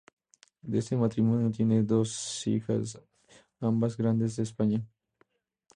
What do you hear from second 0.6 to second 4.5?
De este matrimonio tiene dos hijas, ambas Grandes de